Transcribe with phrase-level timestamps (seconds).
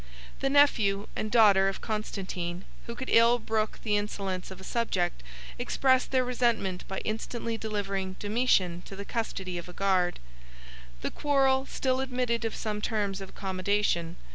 [0.39, 5.21] The nephew and daughter of Constantine, who could ill brook the insolence of a subject,
[5.59, 10.19] expressed their resentment by instantly delivering Domitian to the custody of a guard.
[11.01, 14.15] The quarrel still admitted of some terms of accommodation.